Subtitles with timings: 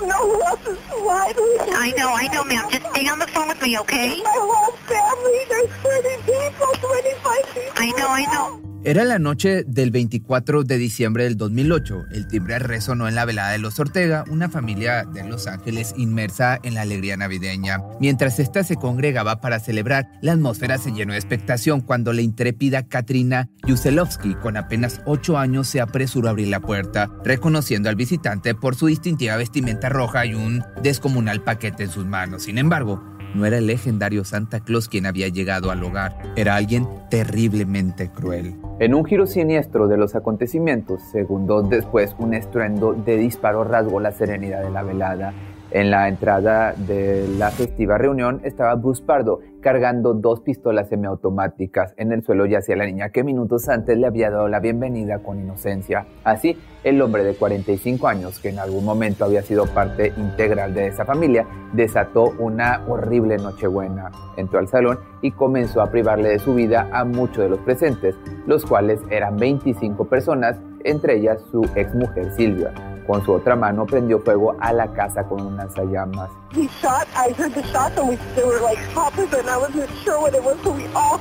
[0.00, 1.74] don't know who else is smiling.
[1.74, 2.70] I know, I know, ma'am.
[2.70, 4.20] Just stay on the phone with me, okay?
[4.22, 7.72] My whole family, there's 30 people, 25 people.
[7.76, 8.65] I know, I know.
[8.84, 12.04] Era la noche del 24 de diciembre del 2008.
[12.12, 16.60] El timbre resonó en la velada de los Ortega, una familia de Los Ángeles inmersa
[16.62, 17.80] en la alegría navideña.
[17.98, 22.86] Mientras ésta se congregaba para celebrar, la atmósfera se llenó de expectación cuando la intrépida
[22.86, 28.54] Katrina Yuselovsky, con apenas 8 años, se apresuró a abrir la puerta, reconociendo al visitante
[28.54, 32.44] por su distintiva vestimenta roja y un descomunal paquete en sus manos.
[32.44, 36.88] Sin embargo, no era el legendario Santa Claus quien había llegado al hogar, era alguien
[37.10, 38.56] terriblemente cruel.
[38.80, 44.12] En un giro siniestro de los acontecimientos, segundos después, un estruendo de disparo rasgó la
[44.12, 45.32] serenidad de la velada.
[45.72, 51.92] En la entrada de la festiva reunión estaba Bruce Pardo cargando dos pistolas semiautomáticas.
[51.96, 55.40] En el suelo yacía la niña que minutos antes le había dado la bienvenida con
[55.40, 56.06] inocencia.
[56.22, 60.86] Así, el hombre de 45 años, que en algún momento había sido parte integral de
[60.86, 64.12] esa familia, desató una horrible nochebuena.
[64.36, 68.14] Entró al salón y comenzó a privarle de su vida a muchos de los presentes,
[68.46, 72.72] los cuales eran 25 personas, entre ellas su exmujer Silvia.
[73.06, 76.28] Con su otra mano prendió fuego a la casa con un lanzallamas.
[76.52, 79.88] He shot, I heard the shots and we, they were like poppers and I wasn't
[80.02, 81.20] sure what it was, so we all,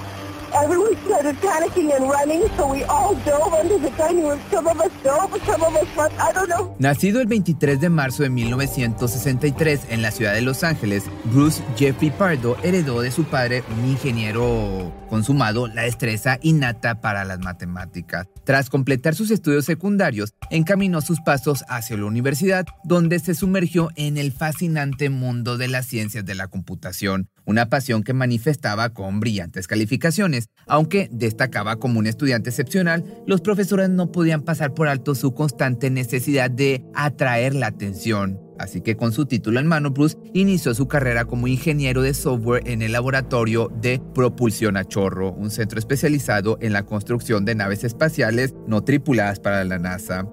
[0.64, 4.40] everyone started panicking and running, so we all dove under the dining room.
[4.52, 5.88] Some of us dove, some of us
[6.20, 6.76] I don't know.
[6.80, 12.12] Nacido el 23 de marzo de 1963 en la ciudad de Los Ángeles, Bruce Jeffrey
[12.12, 18.28] Pardo heredó de su padre, un ingeniero consumado, la destreza innata para las matemáticas.
[18.44, 24.18] Tras completar sus estudios secundarios, encaminó sus pasos hacia la universidad, donde se sumergió en
[24.18, 29.68] el fascinante mundo de las ciencias de la computación, una pasión que manifestaba con brillantes
[29.68, 30.50] calificaciones.
[30.68, 35.90] Aunque destacaba como un estudiante excepcional, los profesores no podían pasar por alto su constante
[35.90, 38.40] necesidad de atraer la atención.
[38.58, 42.64] Así que con su título en mano, Bruce inició su carrera como ingeniero de software
[42.66, 47.84] en el laboratorio de propulsión a chorro, un centro especializado en la construcción de naves
[47.84, 50.28] espaciales no tripuladas para la NASA.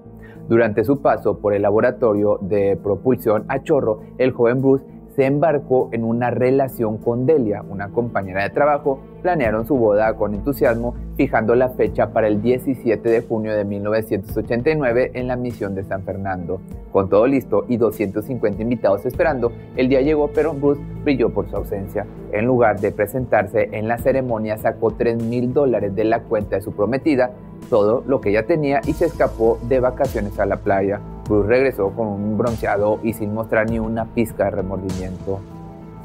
[0.47, 4.85] Durante su paso por el laboratorio de propulsión a chorro, el joven Bruce
[5.15, 8.99] se embarcó en una relación con Delia, una compañera de trabajo.
[9.21, 15.11] Planearon su boda con entusiasmo, fijando la fecha para el 17 de junio de 1989
[15.13, 16.59] en la misión de San Fernando.
[16.91, 21.55] Con todo listo y 250 invitados esperando, el día llegó, pero Bruce brilló por su
[21.55, 22.05] ausencia.
[22.31, 26.61] En lugar de presentarse en la ceremonia, sacó 3 mil dólares de la cuenta de
[26.61, 27.31] su prometida,
[27.69, 30.99] todo lo que ella tenía, y se escapó de vacaciones a la playa.
[31.27, 35.39] Bruce regresó con un bronceado y sin mostrar ni una pizca de remordimiento.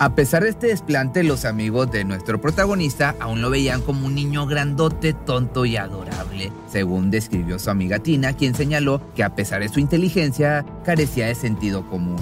[0.01, 4.15] A pesar de este desplante, los amigos de nuestro protagonista aún lo veían como un
[4.15, 9.61] niño grandote, tonto y adorable, según describió su amiga Tina, quien señaló que a pesar
[9.61, 12.17] de su inteligencia, carecía de sentido común.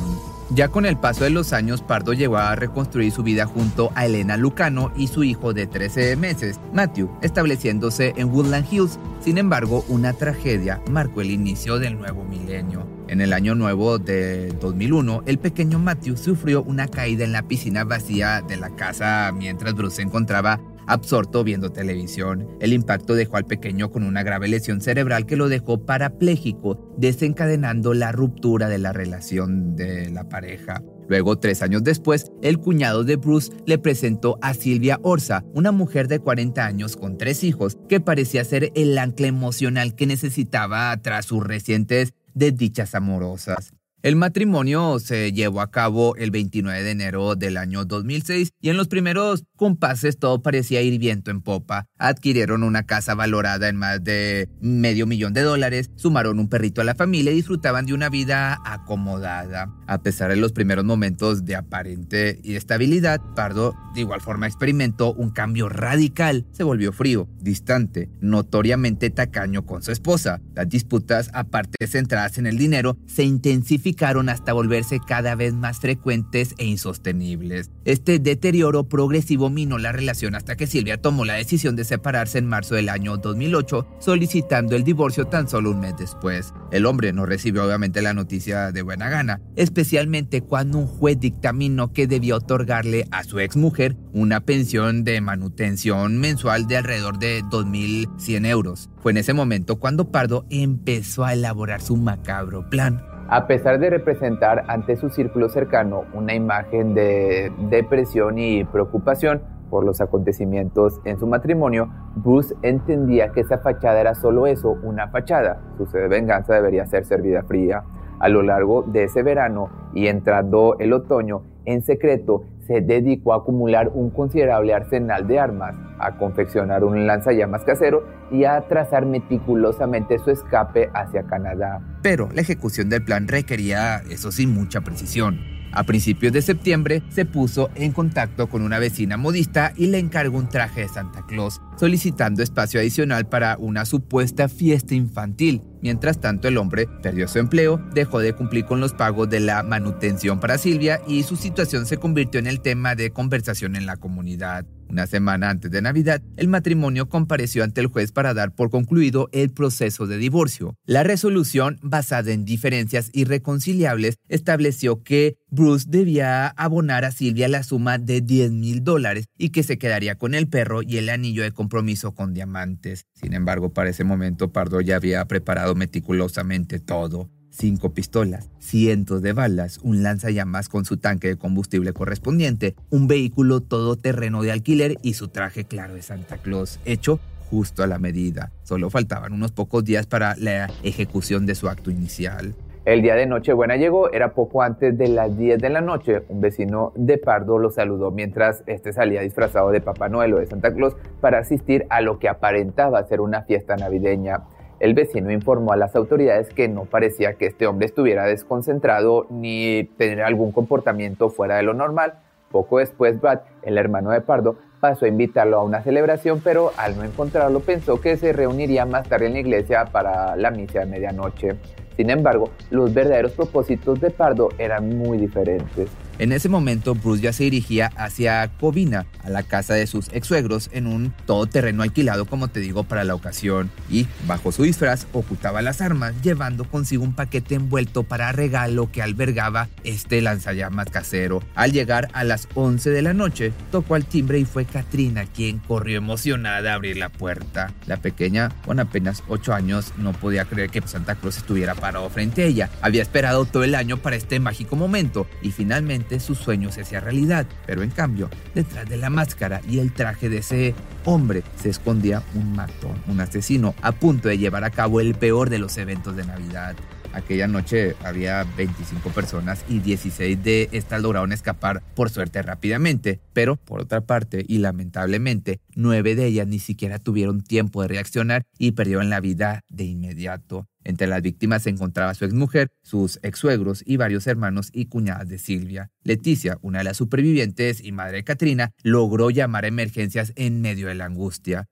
[0.50, 4.06] Ya con el paso de los años, Pardo llegó a reconstruir su vida junto a
[4.06, 9.00] Elena Lucano y su hijo de 13 meses, Matthew, estableciéndose en Woodland Hills.
[9.20, 12.86] Sin embargo, una tragedia marcó el inicio del nuevo milenio.
[13.08, 17.82] En el año nuevo de 2001, el pequeño Matthew sufrió una caída en la piscina
[17.82, 22.48] vacía de la casa mientras Bruce se encontraba absorto viendo televisión.
[22.60, 27.94] El impacto dejó al pequeño con una grave lesión cerebral que lo dejó parapléjico, desencadenando
[27.94, 30.82] la ruptura de la relación de la pareja.
[31.08, 36.08] Luego, tres años después, el cuñado de Bruce le presentó a Silvia Orza, una mujer
[36.08, 41.26] de 40 años con tres hijos, que parecía ser el ancla emocional que necesitaba tras
[41.26, 43.75] sus recientes desdichas amorosas.
[44.06, 48.76] El matrimonio se llevó a cabo el 29 de enero del año 2006 y en
[48.76, 51.86] los primeros compases todo parecía ir viento en popa.
[51.98, 56.84] Adquirieron una casa valorada en más de medio millón de dólares, sumaron un perrito a
[56.84, 59.74] la familia y disfrutaban de una vida acomodada.
[59.88, 65.30] A pesar de los primeros momentos de aparente estabilidad, Pardo de igual forma experimentó un
[65.30, 66.46] cambio radical.
[66.52, 70.40] Se volvió frío, distante, notoriamente tacaño con su esposa.
[70.54, 73.95] Las disputas, aparte centradas en el dinero, se intensificaron
[74.28, 77.70] hasta volverse cada vez más frecuentes e insostenibles.
[77.84, 82.46] Este deterioro progresivo minó la relación hasta que Silvia tomó la decisión de separarse en
[82.46, 86.52] marzo del año 2008, solicitando el divorcio tan solo un mes después.
[86.70, 91.92] El hombre no recibió obviamente la noticia de buena gana, especialmente cuando un juez dictaminó
[91.92, 98.46] que debía otorgarle a su exmujer una pensión de manutención mensual de alrededor de 2.100
[98.46, 98.90] euros.
[99.02, 103.15] Fue en ese momento cuando Pardo empezó a elaborar su macabro plan.
[103.28, 109.84] A pesar de representar ante su círculo cercano una imagen de depresión y preocupación por
[109.84, 115.60] los acontecimientos en su matrimonio, Bruce entendía que esa fachada era solo eso, una fachada.
[115.76, 117.82] Su sed de venganza debería ser servida fría.
[118.20, 123.38] A lo largo de ese verano y entrando el otoño, en secreto se dedicó a
[123.38, 130.18] acumular un considerable arsenal de armas, a confeccionar un lanzallamas casero y a trazar meticulosamente
[130.18, 131.80] su escape hacia Canadá.
[132.02, 135.55] Pero la ejecución del plan requería, eso sí, mucha precisión.
[135.76, 140.38] A principios de septiembre se puso en contacto con una vecina modista y le encargó
[140.38, 145.60] un traje de Santa Claus, solicitando espacio adicional para una supuesta fiesta infantil.
[145.82, 149.62] Mientras tanto, el hombre perdió su empleo, dejó de cumplir con los pagos de la
[149.62, 153.98] manutención para Silvia y su situación se convirtió en el tema de conversación en la
[153.98, 154.64] comunidad.
[154.88, 159.28] Una semana antes de Navidad, el matrimonio compareció ante el juez para dar por concluido
[159.32, 160.76] el proceso de divorcio.
[160.84, 167.98] La resolución, basada en diferencias irreconciliables, estableció que Bruce debía abonar a Silvia la suma
[167.98, 171.52] de 10 mil dólares y que se quedaría con el perro y el anillo de
[171.52, 173.06] compromiso con diamantes.
[173.14, 179.32] Sin embargo, para ese momento Pardo ya había preparado meticulosamente todo cinco pistolas, cientos de
[179.32, 185.14] balas, un lanzallamas con su tanque de combustible correspondiente, un vehículo todoterreno de alquiler y
[185.14, 187.18] su traje claro de Santa Claus, hecho
[187.50, 188.52] justo a la medida.
[188.62, 192.54] Solo faltaban unos pocos días para la ejecución de su acto inicial.
[192.84, 196.22] El día de Nochebuena llegó, era poco antes de las 10 de la noche.
[196.28, 200.46] Un vecino de Pardo lo saludó mientras este salía disfrazado de Papá Noel o de
[200.46, 204.44] Santa Claus para asistir a lo que aparentaba ser una fiesta navideña.
[204.78, 209.84] El vecino informó a las autoridades que no parecía que este hombre estuviera desconcentrado ni
[209.96, 212.14] tener algún comportamiento fuera de lo normal.
[212.50, 216.96] Poco después, Brad, el hermano de Pardo, pasó a invitarlo a una celebración, pero al
[216.96, 220.86] no encontrarlo pensó que se reuniría más tarde en la iglesia para la misa de
[220.86, 221.56] medianoche.
[221.96, 225.90] Sin embargo, los verdaderos propósitos de Pardo eran muy diferentes.
[226.18, 230.26] En ese momento, Bruce ya se dirigía hacia Covina, a la casa de sus ex
[230.26, 233.70] suegros, en un todoterreno alquilado, como te digo, para la ocasión.
[233.90, 239.02] Y, bajo su disfraz, ocultaba las armas, llevando consigo un paquete envuelto para regalo que
[239.02, 241.42] albergaba este lanzallamas casero.
[241.54, 245.58] Al llegar a las 11 de la noche, tocó al timbre y fue Katrina quien
[245.58, 247.74] corrió emocionada a abrir la puerta.
[247.86, 252.42] La pequeña, con apenas 8 años, no podía creer que Santa Claus estuviera parado frente
[252.42, 252.70] a ella.
[252.80, 257.00] Había esperado todo el año para este mágico momento y finalmente su sueño se hacía
[257.00, 260.74] realidad, pero en cambio, detrás de la máscara y el traje de ese
[261.04, 265.50] hombre se escondía un matón, un asesino a punto de llevar a cabo el peor
[265.50, 266.76] de los eventos de Navidad.
[267.16, 273.56] Aquella noche había 25 personas y 16 de estas lograron escapar por suerte rápidamente, pero
[273.56, 278.72] por otra parte y lamentablemente, 9 de ellas ni siquiera tuvieron tiempo de reaccionar y
[278.72, 280.68] perdieron la vida de inmediato.
[280.84, 285.38] Entre las víctimas se encontraba su exmujer, sus ex-suegros y varios hermanos y cuñadas de
[285.38, 285.90] Silvia.
[286.04, 290.88] Leticia, una de las supervivientes y madre de Katrina, logró llamar a emergencias en medio
[290.88, 291.66] de la angustia.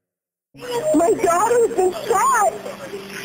[0.57, 2.53] My daughter's been shot.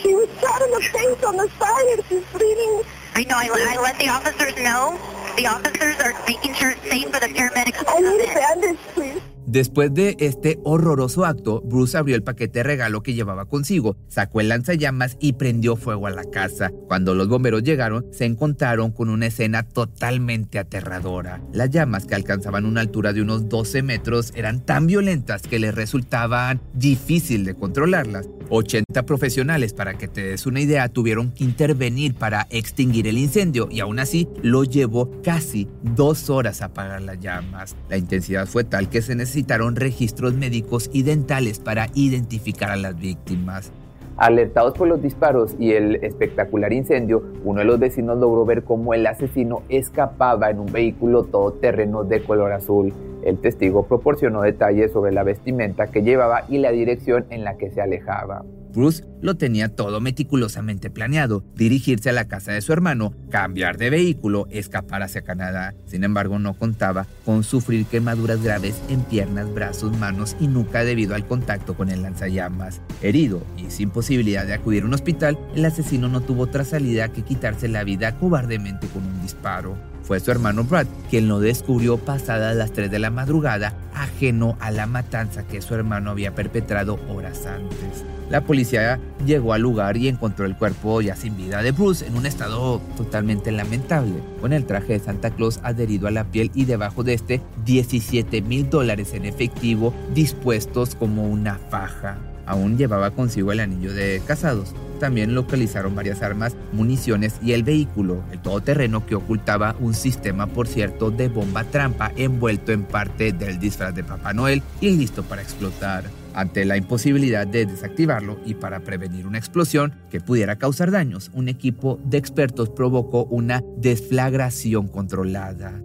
[0.02, 2.82] She was shot in the face on the side and she's bleeding.
[3.14, 5.00] I know, I, I let the officers know.
[5.38, 7.84] The officers are making sure it's safe for the paramedics.
[7.88, 9.29] I need a bandage, please.
[9.50, 14.42] Después de este horroroso acto, Bruce abrió el paquete de regalo que llevaba consigo, sacó
[14.42, 16.72] el lanzallamas y prendió fuego a la casa.
[16.88, 21.42] Cuando los bomberos llegaron, se encontraron con una escena totalmente aterradora.
[21.52, 25.74] Las llamas, que alcanzaban una altura de unos 12 metros, eran tan violentas que les
[25.74, 28.30] resultaban difícil de controlarlas.
[28.50, 33.68] 80 profesionales, para que te des una idea, tuvieron que intervenir para extinguir el incendio
[33.72, 37.76] y aún así lo llevó casi dos horas apagar las llamas.
[37.90, 43.00] La intensidad fue tal que se necesitaron registros médicos y dentales para identificar a las
[43.00, 43.72] víctimas.
[44.18, 48.94] Alertados por los disparos y el espectacular incendio, uno de los vecinos logró ver cómo
[48.94, 52.92] el asesino escapaba en un vehículo todoterreno de color azul.
[53.30, 57.70] El testigo proporcionó detalles sobre la vestimenta que llevaba y la dirección en la que
[57.70, 58.44] se alejaba.
[58.74, 63.92] Bruce lo tenía todo meticulosamente planeado, dirigirse a la casa de su hermano, cambiar de
[63.92, 65.76] vehículo, escapar hacia Canadá.
[65.86, 71.14] Sin embargo, no contaba con sufrir quemaduras graves en piernas, brazos, manos y nuca debido
[71.14, 72.82] al contacto con el lanzallamas.
[73.04, 77.10] Herido y sin posibilidad de acudir a un hospital, el asesino no tuvo otra salida
[77.10, 79.76] que quitarse la vida cobardemente con un disparo.
[80.10, 84.72] Fue su hermano Brad quien lo descubrió pasadas las 3 de la madrugada, ajeno a
[84.72, 88.04] la matanza que su hermano había perpetrado horas antes.
[88.32, 92.18] La policía llegó al lugar y encontró el cuerpo ya sin vida de Bruce en
[92.18, 96.66] un estado totalmente lamentable, con el traje de Santa Claus adherido a la piel y
[96.66, 102.18] debajo de este 17 mil dólares en efectivo dispuestos como una faja.
[102.48, 104.74] Aún llevaba consigo el anillo de casados.
[105.00, 110.68] También localizaron varias armas, municiones y el vehículo, el todoterreno que ocultaba un sistema, por
[110.68, 115.42] cierto, de bomba trampa envuelto en parte del disfraz de Papá Noel y listo para
[115.42, 116.04] explotar.
[116.34, 121.50] Ante la imposibilidad de desactivarlo y para prevenir una explosión que pudiera causar daños, un
[121.50, 125.82] equipo de expertos provocó una desflagración controlada.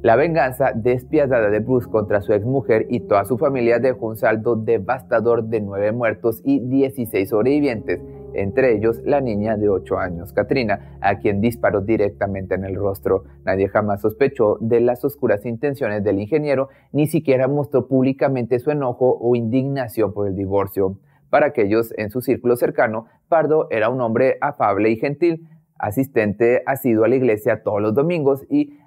[0.00, 4.54] La venganza despiadada de Bruce contra su exmujer y toda su familia dejó un saldo
[4.54, 8.00] devastador de nueve muertos y 16 sobrevivientes,
[8.34, 13.24] entre ellos la niña de 8 años, Katrina, a quien disparó directamente en el rostro.
[13.44, 19.18] Nadie jamás sospechó de las oscuras intenciones del ingeniero, ni siquiera mostró públicamente su enojo
[19.20, 20.98] o indignación por el divorcio.
[21.30, 27.04] Para aquellos en su círculo cercano, Pardo era un hombre afable y gentil, asistente asiduo
[27.04, 28.78] a la iglesia todos los domingos y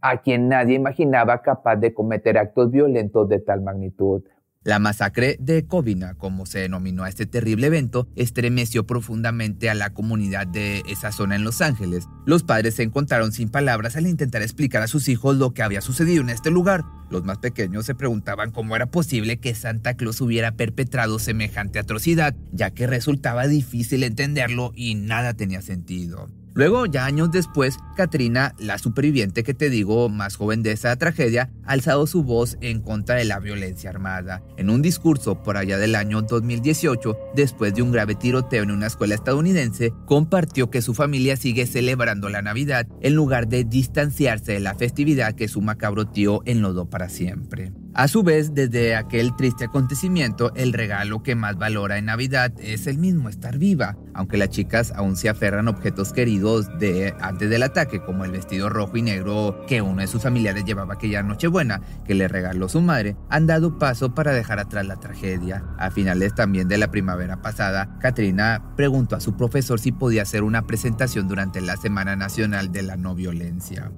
[0.00, 4.22] a quien nadie imaginaba capaz de cometer actos violentos de tal magnitud.
[4.62, 9.94] La masacre de Covina, como se denominó a este terrible evento, estremeció profundamente a la
[9.94, 12.04] comunidad de esa zona en Los Ángeles.
[12.26, 15.80] Los padres se encontraron sin palabras al intentar explicar a sus hijos lo que había
[15.80, 16.84] sucedido en este lugar.
[17.08, 22.36] Los más pequeños se preguntaban cómo era posible que Santa Claus hubiera perpetrado semejante atrocidad,
[22.52, 26.28] ya que resultaba difícil entenderlo y nada tenía sentido.
[26.52, 31.50] Luego, ya años después, Katrina, la superviviente que te digo, más joven de esa tragedia,
[31.64, 34.42] ha alzado su voz en contra de la violencia armada.
[34.56, 38.88] En un discurso por allá del año 2018, después de un grave tiroteo en una
[38.88, 44.60] escuela estadounidense, compartió que su familia sigue celebrando la Navidad en lugar de distanciarse de
[44.60, 47.72] la festividad que su macabro tío enlodó para siempre.
[47.92, 52.86] A su vez, desde aquel triste acontecimiento, el regalo que más valora en Navidad es
[52.86, 53.96] el mismo, estar viva.
[54.14, 58.30] Aunque las chicas aún se aferran a objetos queridos de antes del ataque, como el
[58.30, 62.68] vestido rojo y negro que uno de sus familiares llevaba aquella Nochebuena, que le regaló
[62.68, 65.64] su madre, han dado paso para dejar atrás la tragedia.
[65.76, 70.44] A finales también de la primavera pasada, Katrina preguntó a su profesor si podía hacer
[70.44, 73.90] una presentación durante la Semana Nacional de la No Violencia.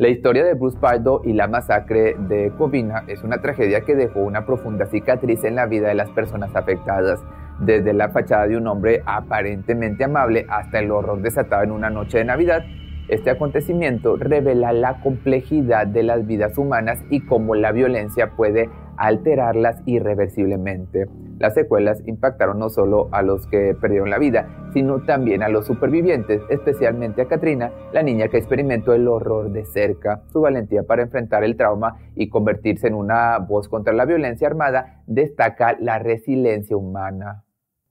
[0.00, 4.20] La historia de Bruce Pardo y la masacre de Covina es una tragedia que dejó
[4.20, 7.20] una profunda cicatriz en la vida de las personas afectadas,
[7.58, 12.16] desde la fachada de un hombre aparentemente amable hasta el horror desatado en una noche
[12.16, 12.64] de Navidad.
[13.08, 19.82] Este acontecimiento revela la complejidad de las vidas humanas y cómo la violencia puede alterarlas
[19.86, 21.08] irreversiblemente.
[21.38, 25.66] Las secuelas impactaron no solo a los que perdieron la vida, sino también a los
[25.66, 30.20] supervivientes, especialmente a Katrina, la niña que experimentó el horror de cerca.
[30.30, 35.02] Su valentía para enfrentar el trauma y convertirse en una voz contra la violencia armada
[35.06, 37.44] destaca la resiliencia humana.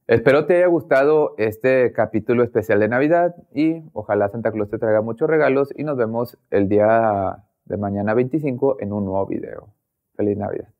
[0.05, 5.01] Espero te haya gustado este capítulo especial de Navidad y ojalá Santa Claus te traiga
[5.01, 9.69] muchos regalos y nos vemos el día de mañana 25 en un nuevo video.
[10.15, 10.78] Feliz Navidad.